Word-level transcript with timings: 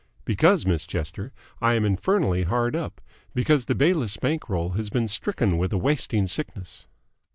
"Because, 0.25 0.65
Miss 0.65 0.87
Chester, 0.87 1.31
I 1.61 1.75
am 1.75 1.85
infernally 1.85 2.41
hard 2.41 2.75
up! 2.75 3.01
Because 3.35 3.65
the 3.65 3.75
Bayliss 3.75 4.17
bank 4.17 4.49
roll 4.49 4.69
has 4.71 4.89
been 4.89 5.07
stricken 5.07 5.59
with 5.59 5.71
a 5.73 5.77
wasting 5.77 6.25
sickness." 6.25 6.87